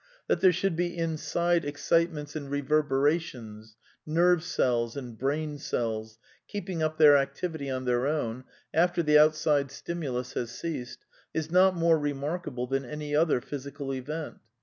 That 0.25 0.39
there 0.41 0.51
should 0.51 0.75
be 0.75 0.97
inside 0.97 1.63
excitements 1.63 2.35
and 2.35 2.49
reverberations, 2.49 3.75
nerve 4.03 4.43
cells 4.43 4.97
and 4.97 5.15
brain 5.15 5.59
cells 5.59 6.17
keeping 6.47 6.81
up 6.81 6.97
their 6.97 7.15
activity 7.15 7.69
on 7.69 7.85
their 7.85 8.07
own, 8.07 8.45
after 8.73 9.03
the 9.03 9.19
outside 9.19 9.69
stimulus 9.69 10.33
has 10.33 10.49
ceased, 10.49 11.05
is 11.35 11.51
not 11.51 11.75
more 11.75 11.99
remarkable 11.99 12.65
than 12.65 12.83
any 12.83 13.15
other 13.15 13.39
physical 13.41 13.93
event. 13.93 14.39